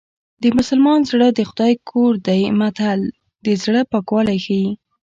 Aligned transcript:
د 0.43 0.43
مسلمان 0.57 0.99
زړه 1.11 1.27
د 1.33 1.39
خدای 1.49 1.73
کور 1.89 2.11
دی 2.27 2.41
متل 2.59 3.01
د 3.45 3.47
زړه 3.63 3.81
پاکوالی 3.91 4.37
ښيي 4.45 4.69